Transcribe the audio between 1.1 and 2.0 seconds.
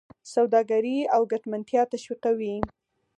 او ګټمنتیا